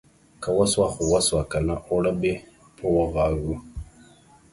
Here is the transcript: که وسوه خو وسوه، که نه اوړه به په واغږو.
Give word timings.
که 0.41 0.49
وسوه 0.57 0.87
خو 0.93 1.03
وسوه، 1.11 1.41
که 1.51 1.59
نه 1.67 1.75
اوړه 1.87 2.11
به 2.21 2.33
په 2.75 2.83
واغږو. 2.93 3.55